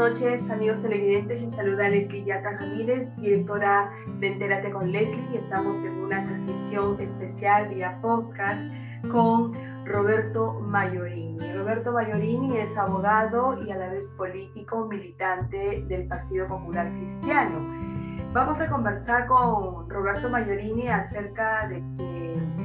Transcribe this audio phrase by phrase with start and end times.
[0.00, 1.42] Noches, amigos televidentes.
[1.42, 5.36] Les saluda Leslie Yata Ramírez, directora de Entérate con Leslie.
[5.36, 8.62] Estamos en una transmisión especial vía podcast
[9.12, 9.52] con
[9.84, 11.52] Roberto Mayorini.
[11.52, 17.58] Roberto Mayorini es abogado y a la vez político militante del Partido Popular Cristiano.
[18.32, 21.82] Vamos a conversar con Roberto Mayorini acerca de,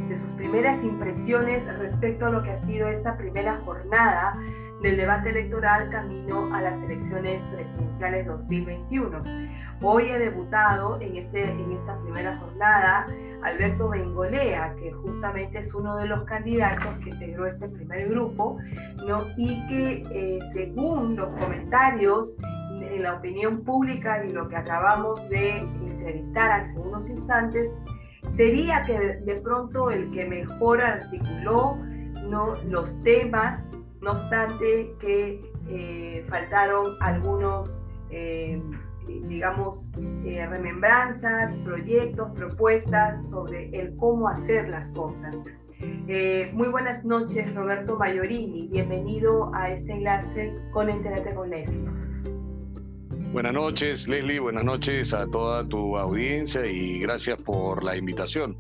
[0.07, 4.39] de sus primeras impresiones respecto a lo que ha sido esta primera jornada
[4.85, 9.23] del debate electoral camino a las elecciones presidenciales 2021.
[9.81, 13.07] Hoy ha debutado en, este, en esta primera jornada
[13.41, 18.59] Alberto Bengolea, que justamente es uno de los candidatos que integró este primer grupo,
[19.07, 19.23] ¿no?
[19.37, 22.37] y que eh, según los comentarios
[22.79, 27.75] en la opinión pública y lo que acabamos de entrevistar hace unos instantes,
[28.29, 31.75] sería que de pronto el que mejor articuló
[32.29, 32.53] ¿no?
[32.65, 33.67] los temas
[34.05, 38.61] no obstante que eh, faltaron algunos, eh,
[39.27, 39.91] digamos,
[40.23, 45.35] eh, remembranzas, proyectos, propuestas sobre el cómo hacer las cosas.
[46.53, 48.67] muy buenas noches, Roberto Mayorini.
[48.67, 51.89] Bienvenido a este enlace con Entérate con Leslie.
[53.33, 54.39] Buenas noches, Leslie.
[54.39, 58.55] Buenas noches a toda tu audiencia y gracias por la invitación.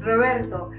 [0.00, 0.70] Roberto,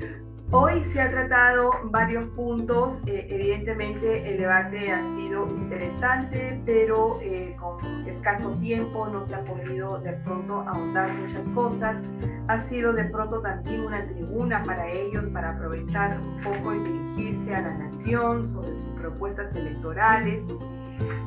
[0.54, 7.56] Hoy se ha tratado varios puntos, eh, evidentemente el debate ha sido interesante, pero eh,
[7.58, 12.02] con escaso tiempo no se ha podido de pronto ahondar muchas cosas.
[12.50, 17.56] Ha sido de pronto también una tribuna para ellos, para aprovechar un poco y dirigirse
[17.56, 20.44] a la nación sobre sus propuestas electorales.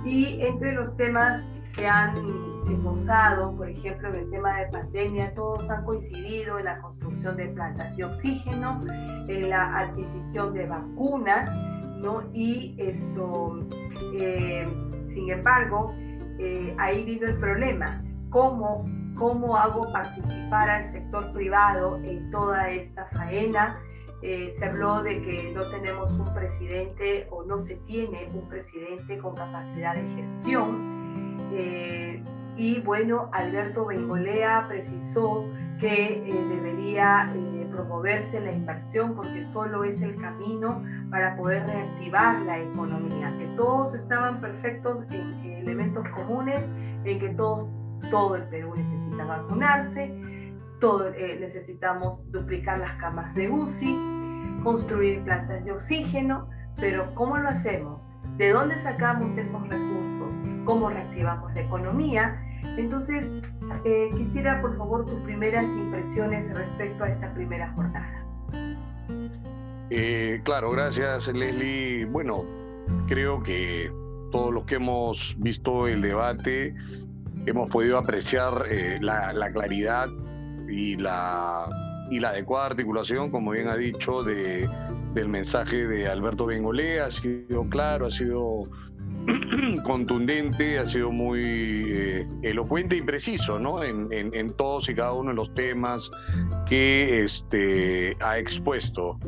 [0.05, 1.47] Y entre los temas
[1.77, 2.17] que han
[2.71, 7.49] esbozado, por ejemplo, en el tema de pandemia, todos han coincidido en la construcción de
[7.49, 8.81] plantas de oxígeno,
[9.29, 11.51] en la adquisición de vacunas,
[11.99, 12.23] ¿no?
[12.33, 13.67] Y esto,
[14.15, 14.67] eh,
[15.09, 15.93] sin embargo,
[16.39, 18.87] eh, ahí vino el problema, ¿cómo,
[19.17, 23.79] cómo hago participar al sector privado en toda esta faena?
[24.23, 29.19] Eh, se habló de que no tenemos un presidente o no se tiene un presidente
[29.19, 31.04] con capacidad de gestión.
[31.57, 32.23] Eh,
[32.57, 35.49] y bueno, Alberto Bengolea precisó
[35.79, 42.41] que eh, debería eh, promoverse la inversión porque solo es el camino para poder reactivar
[42.43, 46.69] la economía, que todos estaban perfectos en, elementos comunes,
[47.05, 47.71] en que todos,
[48.11, 55.73] todo el Perú necesita vacunarse, todo, necesitamos duplicar las camas de UCI, construir plantas de
[55.73, 58.14] oxígeno, pero ¿cómo lo hacemos?
[58.37, 60.41] ¿De dónde sacamos esos recursos?
[60.65, 62.41] ¿Cómo reactivamos la economía?
[62.77, 63.33] Entonces,
[63.85, 68.25] eh, quisiera por favor tus primeras impresiones respecto a esta primera jornada.
[69.91, 72.07] Eh, claro, gracias Leslie.
[72.07, 72.45] Bueno,
[73.07, 73.93] creo que
[74.33, 76.75] todos los que hemos visto el debate
[77.47, 80.09] hemos podido apreciar eh, la, la, claridad
[80.69, 81.69] y la,
[82.11, 84.69] y la adecuada articulación, como bien ha dicho, de,
[85.15, 88.69] del mensaje de Alberto Bengolea, ha sido claro, ha sido
[89.85, 93.83] contundente, ha sido muy eh, elocuente y preciso ¿no?
[93.83, 96.11] En, todos y cada uno de los temas
[96.67, 99.19] que este, ha expuesto.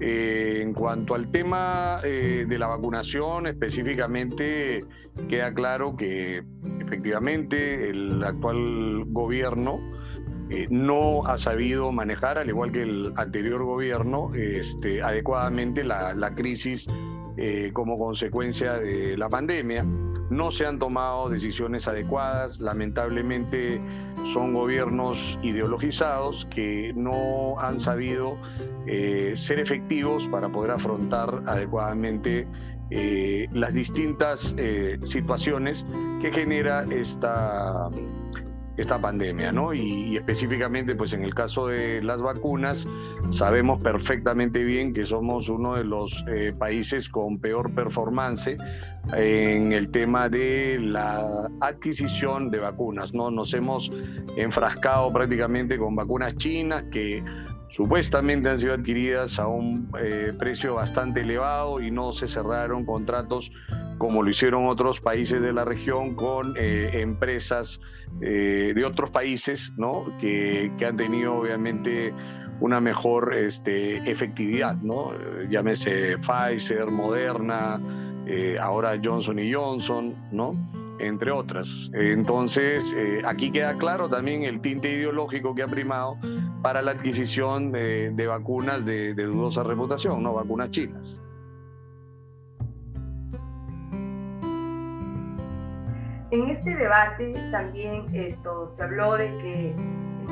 [0.00, 4.84] Eh, en cuanto al tema eh, de la vacunación, específicamente
[5.28, 6.42] queda claro que
[6.80, 9.80] efectivamente el actual gobierno
[10.54, 16.86] eh, no ha sabido manejar, al igual que el anterior gobierno, este, adecuadamente la, crisis
[17.38, 19.82] eh, como consecuencia de la pandemia.
[20.28, 23.80] No se han tomado decisiones adecuadas, lamentablemente
[24.34, 28.36] son gobiernos ideologizados que no han sabido
[28.86, 32.46] eh, ser efectivos para poder afrontar adecuadamente
[33.52, 34.54] las distintas
[35.04, 35.86] situaciones
[36.20, 37.88] que genera esta
[38.82, 39.72] esta pandemia, ¿no?
[39.72, 42.86] Y, específicamente, pues en el caso de las vacunas,
[43.30, 48.56] sabemos perfectamente bien que somos uno de los eh, países con peor performance
[49.16, 53.30] en el tema de la adquisición de vacunas, ¿no?
[53.30, 53.90] Nos hemos
[54.36, 57.22] enfrascado prácticamente con vacunas chinas que
[57.72, 63.50] supuestamente han sido adquiridas a un eh, precio bastante elevado y no se cerraron contratos
[63.98, 67.80] como lo hicieron otros países de la región con eh, empresas
[68.20, 70.06] eh, de otros países, ¿no?
[70.18, 72.12] Que, han tenido obviamente
[72.60, 75.12] una mejor este, efectividad, ¿no?
[75.48, 77.80] Llámese Pfizer, Moderna,
[78.60, 80.56] ahora Johnson y Johnson, ¿no?
[81.02, 81.90] Entre otras.
[81.94, 86.16] Entonces, eh, aquí queda claro también el tinte ideológico que ha primado
[86.62, 90.34] para la adquisición de, vacunas de, de, dudosa reputación, ¿no?
[90.34, 91.18] Vacunas chinas.
[96.30, 99.74] En este debate también esto, se habló de que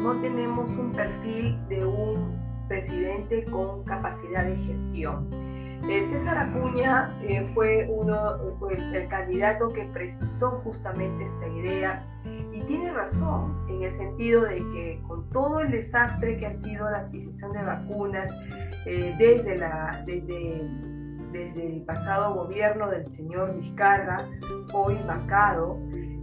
[0.01, 5.50] no tenemos un perfil de un presidente con capacidad de gestión.
[5.89, 8.37] Eh, César Acuña eh, fue uno,
[8.71, 12.07] el, candidato que precisó justamente esta idea
[12.53, 16.89] y tiene razón en el sentido de que con todo el desastre que ha sido
[16.91, 18.31] la adquisición de vacunas
[18.87, 20.69] eh, desde, la, desde,
[21.33, 24.29] desde el pasado gobierno del señor Vizcarra,
[24.75, 25.79] hoy vacado,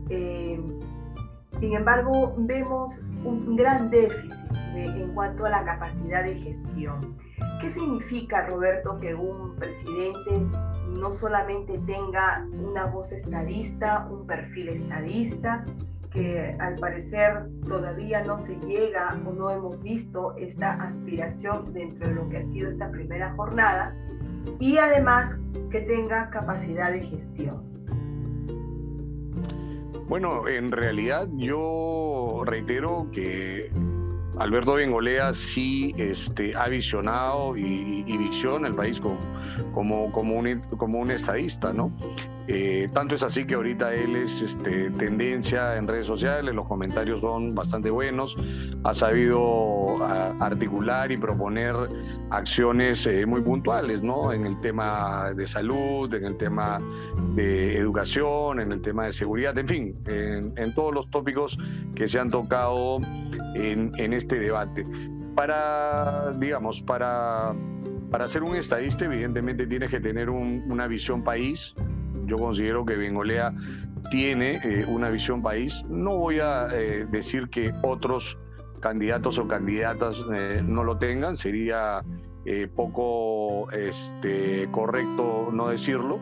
[0.07, 4.33] sin embargo vemos un gran déficit
[4.75, 7.18] en cuanto a la capacidad de gestión.
[7.59, 10.45] ¿Qué significa, Roberto, que un presidente
[11.00, 15.65] no solamente tenga una voz estadista, un perfil estadista,
[16.12, 22.15] que al parecer todavía no se llega o no hemos visto esta aspiración dentro de
[22.15, 23.95] lo que ha sido esta primera jornada,
[24.60, 25.39] y además
[25.71, 27.63] que tenga capacidad de gestión?
[30.07, 33.69] Bueno, en realidad yo reitero que
[34.39, 39.18] Alberto Bengolea sí este, ha visionado y, visiona el país como,
[39.74, 41.92] como, como, un, como un estadista, ¿no?
[42.47, 47.19] Eh, tanto es así que ahorita él es este, tendencia en redes sociales, los comentarios
[47.19, 48.38] son bastante buenos,
[48.85, 50.01] ha sabido
[50.39, 51.75] articular y proponer
[52.29, 54.31] acciones eh, muy puntuales, ¿no?
[54.31, 56.79] En el tema de salud, en el tema
[57.35, 61.57] de educación, en el tema de seguridad, en fin, en, todos los tópicos
[61.95, 63.00] que se han tocado
[63.55, 64.85] en, en este debate.
[65.35, 67.53] Para, digamos, para
[68.11, 71.75] para ser un estadista, evidentemente tienes que tener una visión país,
[72.27, 73.53] yo considero que Bengolea
[74.12, 75.83] tiene eh, una visión país.
[75.89, 78.38] No voy a eh, decir que otros
[78.79, 82.03] candidatos o candidatas eh, no lo tengan, sería
[82.77, 86.21] poco este, correcto no decirlo.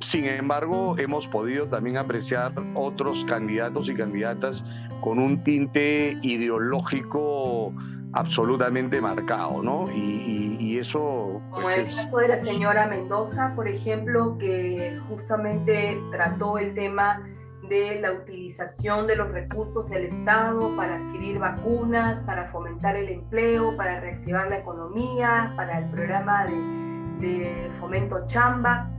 [0.00, 4.64] sin embargo, hemos podido también apreciar otros candidatos y candidatas
[5.02, 7.74] con un tinte ideológico
[8.12, 9.90] absolutamente marcado, ¿no?
[9.90, 11.40] Y, eso...
[11.50, 17.22] Como pues, el caso de la señora Mendoza, por ejemplo, que justamente trató el tema
[17.68, 23.76] de la utilización de los recursos del Estado para adquirir vacunas, para fomentar el empleo,
[23.76, 28.90] para reactivar la economía, para el programa de, fomento chamba,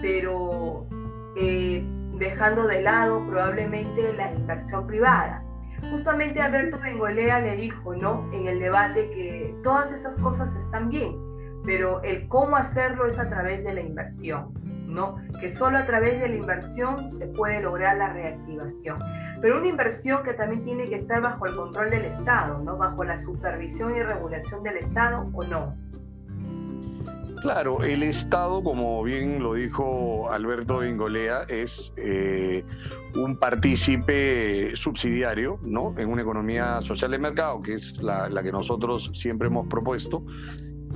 [0.00, 0.86] pero
[1.36, 1.84] eh,
[2.14, 5.45] dejando de lado probablemente la inversión privada.
[5.90, 8.28] Justamente Alberto Bengolea le dijo, ¿no?
[8.32, 11.16] En el debate que todas esas cosas están bien,
[11.64, 14.52] pero el cómo hacerlo es a través de la inversión,
[14.86, 15.16] ¿no?
[15.40, 18.98] Que solo a través de la inversión se puede lograr la reactivación.
[19.40, 22.76] Pero una inversión que también tiene que estar bajo el control del Estado, ¿no?
[22.76, 25.74] Bajo la supervisión y regulación del Estado o no.
[27.42, 32.64] Claro, el Estado, como bien lo dijo Alberto Bingolea, es eh,
[33.14, 35.94] un partícipe subsidiario ¿no?
[35.98, 40.24] en una economía social de mercado, que es la, que nosotros siempre hemos propuesto.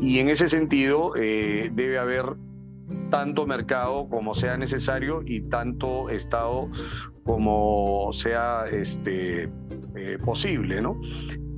[0.00, 2.36] Y en ese sentido eh, debe haber
[3.10, 6.70] tanto mercado como sea necesario y tanto Estado
[7.24, 9.50] como sea este,
[9.94, 11.00] eh, posible, ¿no?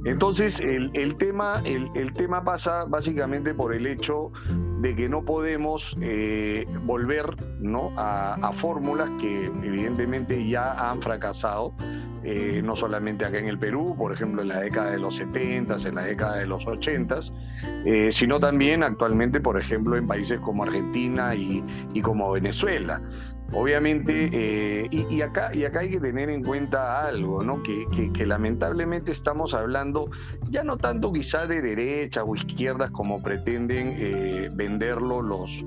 [0.05, 4.33] Entonces, el, tema, el, tema pasa básicamente por el hecho
[4.81, 7.93] de que no podemos eh, volver ¿no?
[7.97, 11.75] a, fórmulas que evidentemente ya han fracasado,
[12.25, 15.77] eh, no solamente acá en el Perú, por ejemplo en la década de los 70,
[15.87, 17.21] en la década de los 80,
[17.85, 23.01] eh, sino también actualmente, por ejemplo, en países como Argentina y, y como Venezuela.
[23.55, 27.63] Obviamente, eh, y, acá, y acá hay que tener en cuenta algo, ¿no?
[27.63, 30.09] Que, lamentablemente estamos hablando
[30.49, 35.65] ya no tanto quizá de derecha o izquierdas como pretenden eh, venderlo los,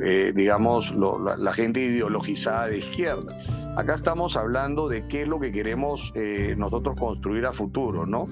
[0.00, 3.32] eh, digamos, la, gente ideologizada de izquierda.
[3.76, 6.12] Acá estamos hablando de qué es lo que queremos
[6.56, 8.28] nosotros construir a futuro, ¿no?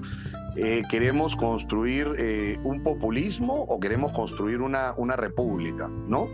[0.59, 5.87] Eh, ¿Queremos construir eh, un populismo o queremos construir una, una república?
[5.87, 6.29] ¿no?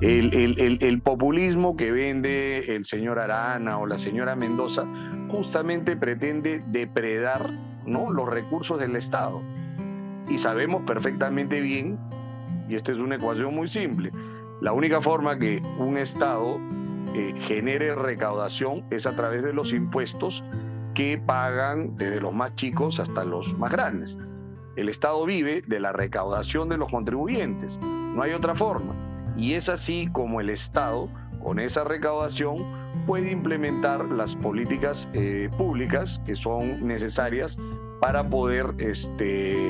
[0.00, 4.86] El, el, el, populismo que vende el señor Arana o la señora Mendoza
[5.28, 7.50] justamente pretende depredar
[7.84, 8.12] ¿no?
[8.12, 9.42] los recursos del Estado.
[10.28, 11.98] Y sabemos perfectamente bien,
[12.68, 14.12] y esta es una ecuación muy simple,
[14.60, 16.60] la única forma que un Estado
[17.14, 20.44] eh, genere recaudación es a través de los impuestos
[20.94, 24.16] que pagan desde los más chicos hasta los más grandes.
[24.76, 28.94] el Estado vive de la recaudación de los contribuyentes, no hay otra forma.
[29.36, 31.08] Y es así como el Estado,
[31.42, 32.64] con esa recaudación,
[33.06, 37.58] puede implementar las políticas eh, públicas que son necesarias
[38.00, 39.68] para poder este,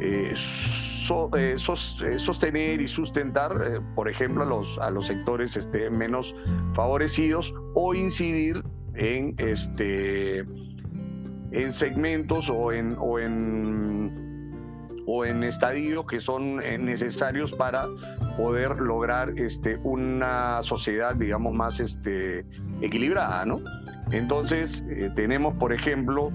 [0.00, 6.34] eh, eh, sostener y sustentar, por ejemplo, a los, a los sectores este, menos
[6.74, 8.62] favorecidos o incidir
[8.96, 10.38] en, este,
[11.50, 14.26] en segmentos o en, o en
[15.06, 17.86] o en estadios que son eh, necesarios para
[18.36, 22.44] poder lograr este, una sociedad, digamos, más este,
[22.80, 23.60] equilibrada, ¿no?
[24.10, 26.32] Entonces, eh, tenemos, por ejemplo,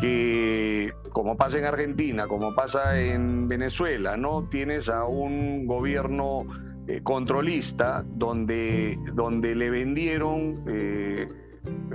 [0.00, 4.48] que como pasa en Argentina, como pasa en Venezuela, ¿no?
[4.50, 6.44] Tienes a un gobierno
[6.86, 10.62] eh, controlista donde, donde le vendieron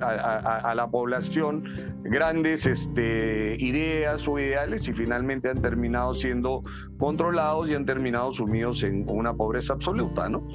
[0.02, 1.64] a, la población
[2.04, 6.64] grandes este, ideas o ideales y finalmente han terminado siendo
[6.98, 10.48] controlados y han terminado sumidos en una pobreza absoluta, ¿no?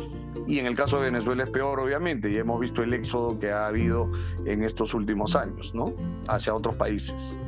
[0.46, 3.50] Y en el caso de Venezuela es peor, obviamente, y hemos visto el éxodo que
[3.50, 4.10] ha habido
[4.46, 5.94] en estos últimos años, ¿no?
[6.28, 7.38] Hacia otros países.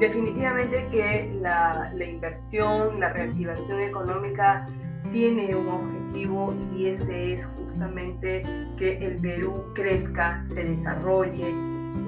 [0.00, 4.66] Definitivamente que la, la inversión, la reactivación económica
[5.12, 8.42] tiene un objetivo y ese es justamente
[8.76, 11.54] que el Perú crezca, se desarrolle,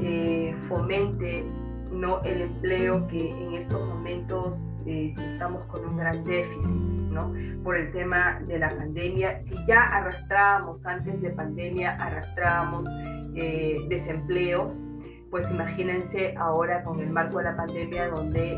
[0.03, 1.45] eh, fomente
[1.91, 2.23] ¿no?
[2.23, 7.33] el empleo que en estos momentos eh, estamos con un gran déficit ¿no?
[7.63, 9.41] por el tema de la pandemia.
[9.45, 12.87] Si ya arrastrábamos antes de pandemia, arrastrábamos
[13.35, 14.83] eh, desempleos,
[15.31, 18.53] pues imagínense ahora con el marco de la pandemia donde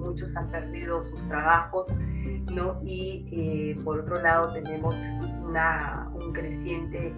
[0.00, 1.94] muchos han perdido sus trabajos,
[2.50, 2.80] ¿no?
[2.82, 4.96] Y eh, por otro lado tenemos
[5.42, 7.12] una un creciente,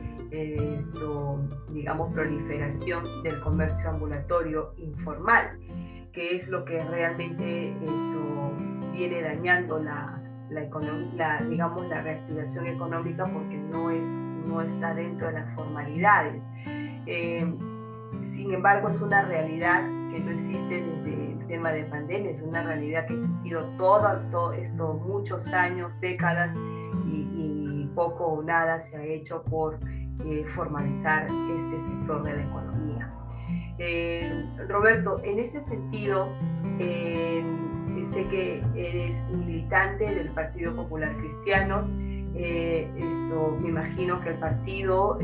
[1.70, 5.58] digamos, proliferación del comercio ambulatorio informal,
[6.12, 8.52] que es lo que realmente esto
[8.92, 10.20] viene dañando la,
[10.50, 16.44] la, digamos, la reactivación económica porque no, es, no está dentro de las formalidades.
[17.06, 17.52] Eh,
[18.32, 23.06] sin embargo, es una realidad que no existe desde tema de pandemia, es una realidad
[23.06, 26.54] que ha existido todo, todo esto, muchos años, décadas,
[27.06, 27.32] y,
[27.94, 29.78] poco o nada se ha hecho por
[30.24, 33.12] eh, formalizar este sector de la economía.
[33.78, 36.28] Eh, Roberto, en ese sentido,
[36.78, 37.44] eh,
[38.12, 41.86] sé que eres militante del Partido Popular Cristiano.
[42.34, 45.18] esto, me imagino que el partido,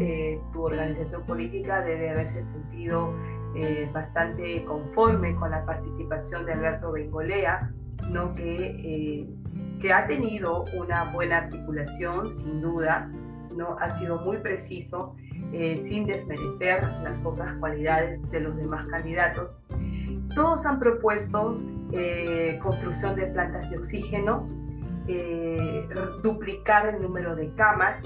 [0.53, 3.13] tu organización política, debe haberse sentido
[3.55, 7.73] eh, bastante conforme con la participación de Alberto Bengolea,
[8.11, 8.35] ¿no?
[8.35, 9.29] que, eh,
[9.81, 13.11] que ha tenido una buena articulación, sin duda,
[13.57, 13.77] ¿no?
[13.81, 15.17] ha sido muy preciso,
[15.53, 19.59] eh, sin desmerecer las otras cualidades de los demás candidatos.
[20.35, 21.59] Todos han propuesto
[22.63, 24.47] construcción de plantas de oxígeno,
[26.23, 28.03] duplicar el número de camas,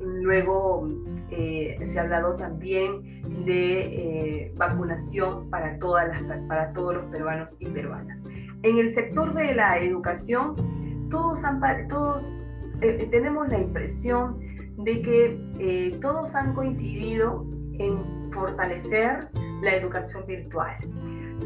[0.00, 0.88] luego
[1.30, 6.10] eh, se ha hablado también de eh, vacunación para, todas
[6.48, 8.18] para todos los peruanos y peruanas.
[8.62, 11.42] En el sector de la educación, todos,
[11.88, 12.32] todos
[12.80, 14.38] eh, tenemos la impresión
[14.78, 19.28] de que todos han coincidido en fortalecer
[19.62, 20.76] la educación virtual,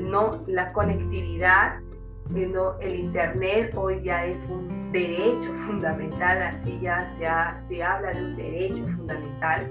[0.00, 1.80] no la conectividad
[2.34, 8.36] el Internet hoy ya es un derecho fundamental, así ya se, se habla de un
[8.36, 9.70] derecho fundamental,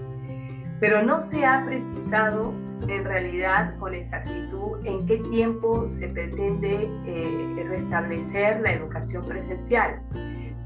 [0.79, 2.53] pero no se ha precisado
[2.87, 10.01] en realidad con exactitud en qué tiempo se pretende eh, restablecer la educación presencial.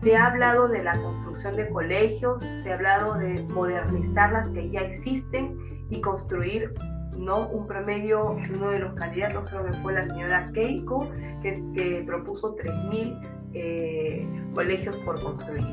[0.04, 4.70] Se ha hablado de la construcción de colegios, se ha hablado de modernizar las que
[4.70, 5.58] ya existen
[5.90, 6.74] y construir
[7.22, 7.48] ¿no?
[7.48, 11.10] Un promedio, uno de los candidatos creo que fue la señora Keiko,
[11.42, 15.66] que, propuso 3.000 eh, colegios por construir.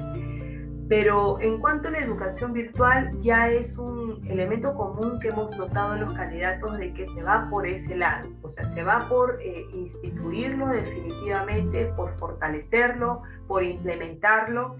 [0.89, 5.95] Pero en cuanto a la educación virtual, ya es un elemento común que hemos notado
[5.95, 9.39] en los candidatos de que se va por ese lado, o sea, se va por
[9.43, 14.77] eh, instituirlo definitivamente, por fortalecerlo, por implementarlo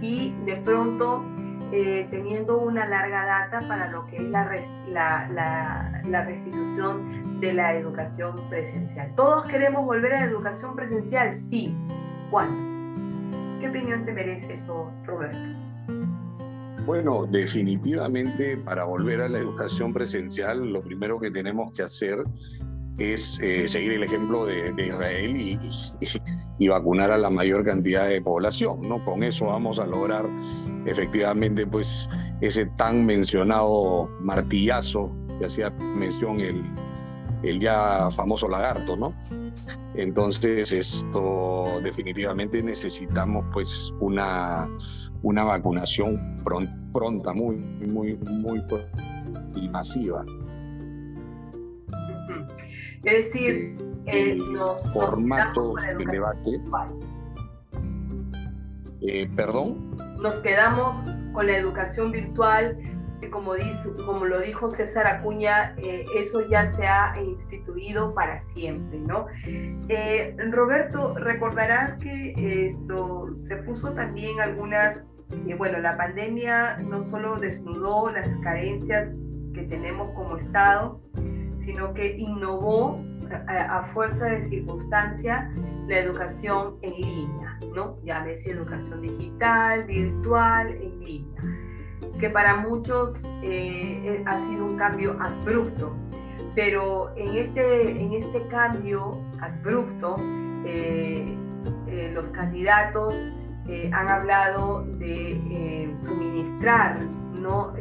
[0.00, 1.22] y de pronto
[1.70, 4.44] eh, teniendo una larga data para lo que es la,
[4.88, 9.12] la, la, restitución de la educación presencial.
[9.14, 11.32] ¿Todos queremos volver a la educación presencial?
[11.34, 11.74] Sí.
[12.30, 13.60] ¿Cuándo?
[13.60, 15.38] ¿Qué opinión te merece eso, Roberto?
[16.84, 22.24] Bueno, definitivamente para volver a la educación presencial, lo primero que tenemos que hacer
[22.98, 25.58] es eh, seguir el ejemplo de, Israel y,
[26.58, 29.04] y, vacunar a la mayor cantidad de población, ¿no?
[29.04, 30.28] Con eso vamos a lograr
[30.86, 32.08] efectivamente pues
[32.40, 36.64] ese tan mencionado martillazo que hacía mención el,
[37.42, 39.14] el ya famoso lagarto, ¿no?
[39.94, 44.68] Entonces, esto definitivamente necesitamos pues una,
[45.22, 46.40] una vacunación
[46.92, 48.62] pronta, muy, muy, muy
[49.56, 50.24] y masiva.
[53.04, 53.74] Es decir,
[54.06, 54.42] el
[54.92, 56.60] formato de debate.
[59.00, 59.96] Eh, ¿Perdón?
[60.20, 62.76] Nos quedamos con la educación virtual
[63.30, 68.98] como, dice, como lo dijo César Acuña, eh, eso ya se ha instituido para siempre,
[68.98, 69.26] ¿no?
[69.88, 75.10] Eh, Roberto, recordarás que esto se puso también algunas,
[75.48, 79.20] eh, bueno, la pandemia no solo desnudó las carencias
[79.54, 81.00] que tenemos como Estado,
[81.64, 83.00] sino que innovó
[83.48, 85.50] a, a fuerza de circunstancia
[85.88, 87.98] la educación en línea, ¿no?
[88.04, 91.42] Llámese educación digital, virtual, en línea
[92.22, 95.92] que para muchos eh, eh, ha sido un cambio abrupto,
[96.54, 100.16] pero en este, en este cambio abrupto,
[100.64, 101.36] eh,
[102.14, 103.24] los candidatos
[103.92, 106.98] han hablado de suministrar
[107.32, 107.72] ¿no?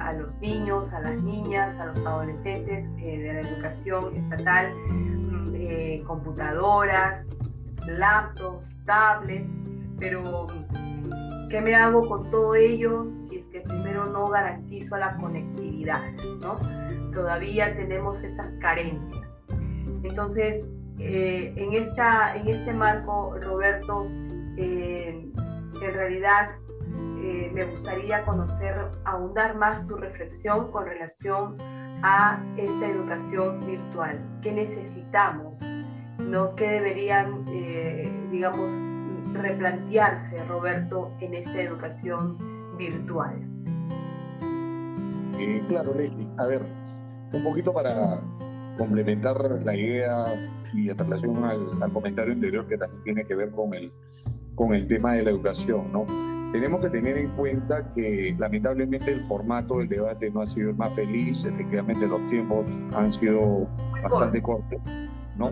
[0.00, 7.36] a los niños, a las niñas, a los adolescentes de la educación estatal, mm, computadoras,
[7.86, 9.48] laptops, tablets,
[9.98, 10.46] pero
[11.50, 16.02] ¿qué me hago con todo ello si que primero no garantizo la conectividad,
[16.40, 16.58] ¿no?
[17.12, 19.40] Todavía tenemos esas carencias.
[20.02, 20.66] Entonces,
[20.98, 24.08] eh, en, esta, en este marco, Roberto,
[24.56, 25.24] eh,
[25.80, 26.50] en realidad
[27.24, 31.56] eh, me gustaría conocer, ahondar más tu reflexión con relación
[32.02, 34.20] a esta educación virtual.
[34.42, 35.60] ¿Qué necesitamos?
[36.18, 36.54] ¿no?
[36.54, 37.44] ¿Qué deberían,
[38.30, 38.72] digamos,
[39.34, 42.38] replantearse, Roberto, en esta educación
[42.76, 43.34] virtual.
[45.38, 46.28] Eh, claro, Leslie.
[46.38, 46.62] A ver,
[47.32, 48.20] un poquito para
[48.78, 50.24] complementar la idea
[50.72, 53.92] y en relación al, comentario anterior que también tiene que ver con el,
[54.54, 56.06] con el tema de la educación, ¿no?
[56.54, 60.76] Tenemos que tener en cuenta que lamentablemente el formato del debate no ha sido el
[60.76, 63.66] más feliz, efectivamente los tiempos han sido
[64.04, 64.84] bastante cortos,
[65.36, 65.50] ¿no?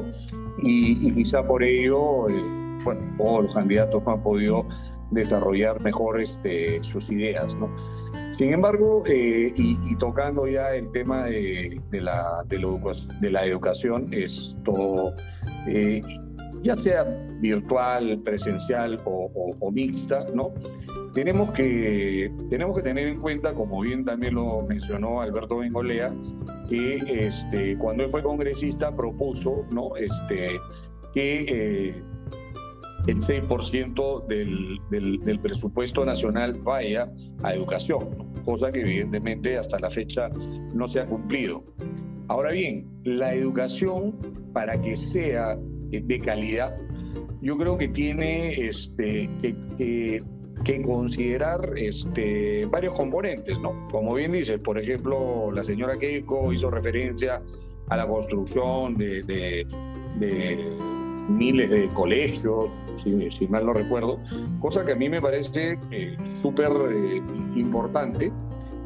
[0.62, 2.40] Y, quizá por ello, eh,
[2.84, 4.64] bueno, todos los candidatos no han podido
[5.10, 7.68] desarrollar mejor este, sus ideas, ¿no?
[8.30, 15.12] Sin embargo, eh, y, tocando ya el tema de, la, de, la, educación, esto,
[15.66, 16.00] eh,
[16.62, 17.02] ya sea
[17.40, 20.52] virtual, presencial o, mixta, ¿no?
[21.14, 26.14] Tenemos que, tenemos que tener en cuenta, como bien también lo mencionó Alberto Bengolea,
[26.68, 29.94] que este, cuando él fue congresista propuso ¿no?
[29.96, 30.58] este,
[31.12, 32.02] que eh,
[33.06, 40.28] el 6% del, del, presupuesto nacional vaya a educación, cosa que evidentemente hasta la fecha
[40.72, 41.64] no se ha cumplido.
[42.28, 44.16] Ahora bien, la educación
[44.52, 45.58] para que sea
[45.90, 46.76] de calidad,
[47.42, 49.28] yo creo que tiene este,
[49.76, 50.22] que,
[50.84, 53.88] considerar este, varios componentes, ¿no?
[53.90, 57.42] Como bien dice, por ejemplo, la señora Keiko hizo referencia
[57.88, 59.66] a la construcción de,
[61.28, 64.18] miles de colegios, si, mal no recuerdo,
[64.60, 67.22] cosa que a mí me parece eh, súper eh,
[67.56, 68.32] importante,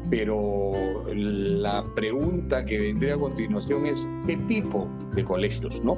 [0.09, 0.71] pero
[1.13, 5.97] la pregunta que vendría a continuación es qué tipo de colegios, ¿no?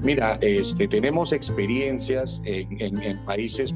[0.00, 3.74] Mira, este, tenemos experiencias en, países,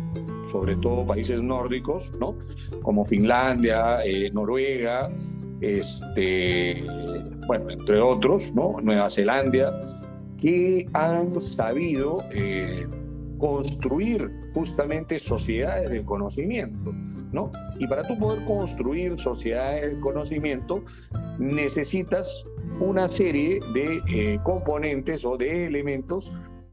[0.53, 2.37] sobre todo países nórdicos, ¿no?
[2.83, 5.11] Como Finlandia, eh, Noruega,
[5.63, 6.85] este,
[7.47, 8.77] bueno, entre otros, ¿no?
[8.83, 9.79] Nueva Zelanda,
[10.37, 12.87] que han sabido eh,
[13.39, 16.93] construir justamente sociedades del conocimiento,
[17.33, 17.51] ¿no?
[17.79, 20.85] Y para tú poder construir sociedades del conocimiento,
[21.39, 22.45] necesitas
[22.79, 26.31] una serie de eh, componentes o de elementos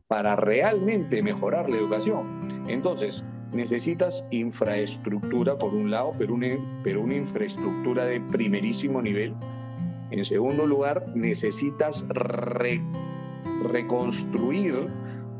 [0.08, 2.66] para realmente mejorar la educación.
[2.68, 6.48] Entonces, necesitas infraestructura por un lado, pero una,
[6.84, 9.34] pero una infraestructura de primerísimo nivel.
[10.12, 12.06] En segundo lugar, necesitas
[13.62, 14.88] reconstruir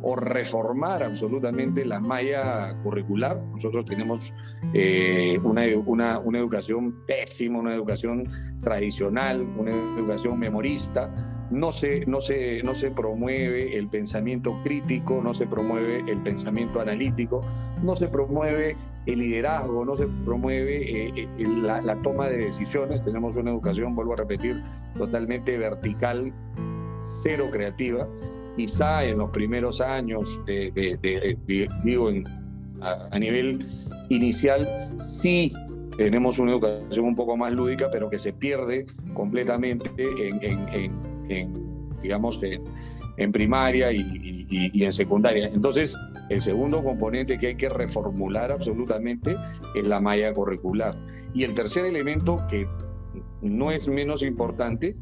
[0.02, 3.42] o reformar absolutamente la malla curricular.
[3.54, 4.34] Nosotros tenemos
[4.74, 8.30] eh, una, una, una, educación pésima, una educación
[8.62, 11.14] tradicional, una educación memorista.
[11.52, 16.80] No se, no, se, no se promueve el pensamiento crítico, no se promueve el pensamiento
[16.80, 17.42] analítico,
[17.82, 23.04] no se promueve el liderazgo, no se promueve eh, eh, la, la toma de decisiones.
[23.04, 24.62] Tenemos una educación, vuelvo a repetir,
[24.98, 26.32] totalmente vertical,
[27.24, 28.08] cero creativa.
[28.60, 30.38] Quizá en los primeros años,
[31.86, 32.12] digo,
[32.82, 33.66] a, nivel
[34.10, 34.68] inicial,
[35.00, 35.54] sí
[35.96, 39.90] tenemos una educación un poco más lúdica, pero que se pierde completamente
[41.30, 41.54] en,
[42.02, 42.42] digamos,
[43.16, 45.48] en, primaria y, y, en secundaria.
[45.54, 45.96] Entonces,
[46.28, 49.38] el segundo componente que hay que reformular absolutamente
[49.74, 50.98] es la malla curricular.
[51.34, 52.68] Y el tercer elemento que
[53.42, 54.96] no es menos importante,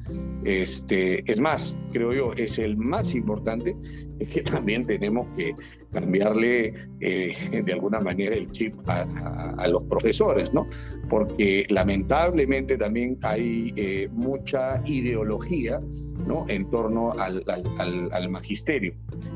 [0.44, 3.76] este, es más, creo yo, es el más importante,
[4.20, 5.56] es que también tenemos que
[5.92, 7.34] cambiarle eh,
[7.66, 10.68] de alguna manera el chip a, los profesores, ¿no?
[11.10, 15.82] Porque lamentablemente también hay eh, mucha ideología,
[16.26, 16.46] ¿no?
[16.48, 18.94] En torno al, al, magisterio.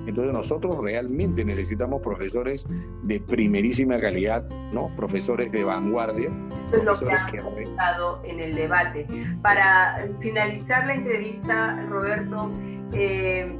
[0.07, 2.67] Entonces nosotros realmente necesitamos profesores
[3.03, 4.93] de primerísima calidad, ¿no?
[4.95, 6.29] Profesores de vanguardia.
[6.67, 9.05] Eso es lo que hemos estado en el debate.
[9.41, 12.51] Para finalizar la entrevista, Roberto,
[12.93, 13.57] eh,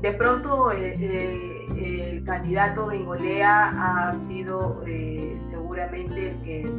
[0.00, 6.70] de pronto eh, eh, el candidato Bengolea ha sido eh, seguramente el que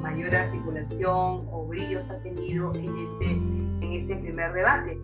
[0.00, 4.98] mayor articulación o brillos ha tenido en este, en este primer debate.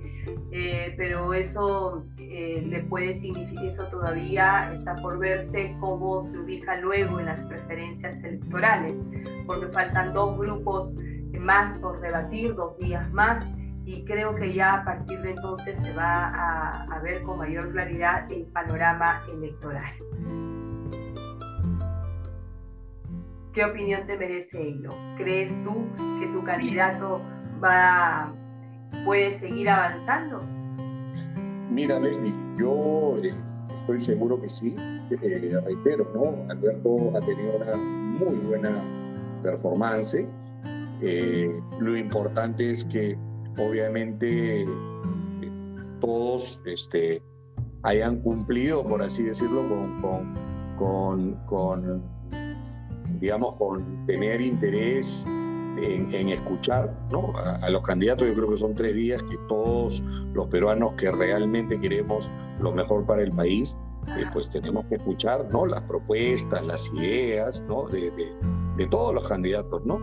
[0.97, 7.27] pero eso le puede significar, eso todavía está por verse cómo se ubica luego en
[7.27, 8.99] las preferencias electorales,
[9.47, 10.99] porque faltan dos grupos
[11.39, 13.49] más por debatir, dos días más
[13.89, 18.31] y creo que ya a partir de entonces se va a, ver con mayor claridad
[18.31, 19.95] el panorama electoral.
[23.55, 24.91] ¿Qué opinión te merece ello?
[25.17, 25.87] ¿Crees tú
[26.21, 27.23] que tu candidato
[27.65, 28.31] va,
[29.07, 30.43] puede seguir avanzando?
[31.71, 33.35] Mira, Leslie, yo eh,
[33.81, 34.77] estoy seguro que sí.
[35.11, 36.53] Eh, reitero, ¿no?
[36.53, 38.85] Alberto ha tenido una muy buena
[39.43, 40.27] performance.
[41.01, 43.17] Eh, lo importante es que
[43.59, 44.67] obviamente
[46.01, 47.23] todos este,
[47.83, 49.63] hayan cumplido, por así decirlo,
[50.79, 52.03] con, con,
[53.21, 57.33] digamos, con tener interés en, escuchar ¿no?
[57.37, 58.27] a, los candidatos.
[58.27, 63.07] Yo creo que son tres días que todos los peruanos que realmente queremos lo mejor
[63.07, 63.77] para el país,
[64.17, 65.67] eh, pues tenemos que escuchar ¿no?
[65.67, 67.87] las propuestas, las ideas ¿no?
[68.87, 69.99] Todos los candidatos, ¿no?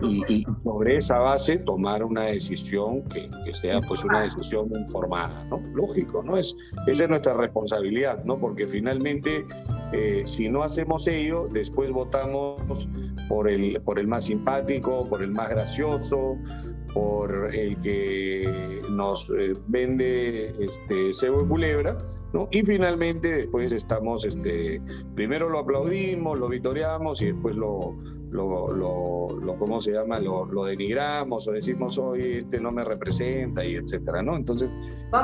[0.00, 5.60] Y, sobre esa base tomar una decisión que, sea pues una decisión informada, ¿no?
[5.74, 6.36] Lógico, ¿no?
[6.36, 8.38] Es, esa es nuestra responsabilidad, ¿no?
[8.38, 9.44] Porque finalmente,
[9.92, 12.88] eh, si no hacemos ello, después votamos
[13.30, 16.36] por el, por el más simpático, por el más gracioso,
[16.92, 21.96] por el que nos eh, vende este cebo y culebra,
[22.32, 22.48] ¿no?
[22.50, 24.82] Y finalmente después estamos, este,
[25.14, 27.96] primero lo aplaudimos, lo vitoreamos y después lo,
[28.32, 30.18] lo, lo, ¿cómo se llama?
[30.18, 34.34] Lo, lo, denigramos o decimos, hoy este no me representa y etcétera, ¿no?
[34.36, 34.72] Entonces,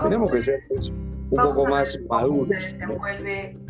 [0.04, 2.72] tenemos que ser pues, un poco más maduros.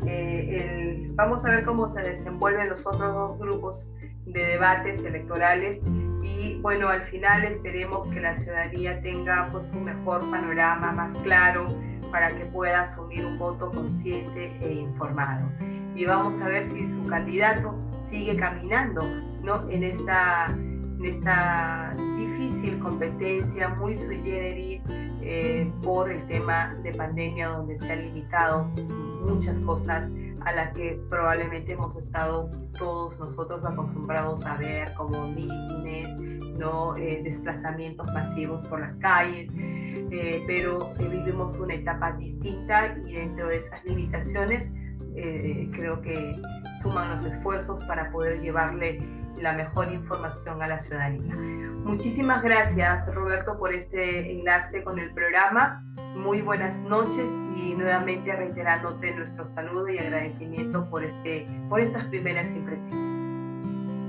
[0.07, 3.92] Eh, vamos a ver cómo se desenvuelven los otros dos grupos
[4.26, 5.82] de debates electorales
[6.22, 11.68] y bueno, al final esperemos que la ciudadanía tenga pues un mejor panorama más claro
[12.10, 15.48] para que pueda asumir un voto consciente e informado.
[15.94, 17.74] Y vamos a ver si su candidato
[18.08, 19.02] sigue caminando
[19.42, 19.68] ¿no?
[19.70, 24.82] en, esta, en esta difícil competencia, muy sui generis,
[25.22, 28.64] eh, por el tema de pandemia, donde se han limitado
[29.24, 30.10] muchas cosas
[30.46, 36.16] a las que probablemente hemos estado todos nosotros acostumbrados a ver, como mítines,
[36.56, 36.96] ¿no?
[36.96, 43.56] Eh, desplazamientos masivos por las calles, eh, pero vivimos una etapa distinta y dentro de
[43.56, 44.72] esas limitaciones
[45.72, 46.37] creo que
[46.82, 49.00] suman los esfuerzos para poder llevarle
[49.40, 51.35] la mejor información a la ciudadanía.
[51.85, 55.83] Muchísimas gracias, Roberto, por este enlace con el programa.
[56.16, 62.51] Muy buenas noches y nuevamente reiterándote nuestro saludo y agradecimiento por, este, por estas primeras
[62.51, 63.20] impresiones.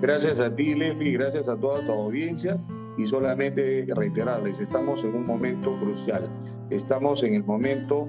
[0.02, 2.58] Gracias a ti, Leslie, gracias a toda tu audiencia
[2.98, 6.30] y solamente reiterarles, estamos en un momento crucial.
[6.70, 8.08] Estamos en el momento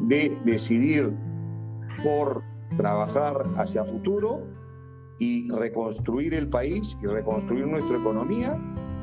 [0.00, 1.12] de decidir
[2.02, 2.42] por
[2.76, 4.42] trabajar hacia futuro
[5.20, 8.58] y reconstruir el país y reconstruir nuestra economía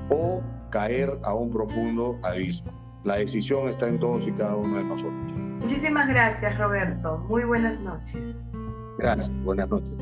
[0.10, 2.72] o caer a un profundo abismo.
[3.04, 5.34] La decisión está en todos y cada uno de nosotros.
[5.62, 7.20] Muchísimas gracias, Roberto.
[7.30, 8.42] Muy buenas noches.
[8.98, 9.36] Gracias.
[9.44, 9.94] Buenas noches.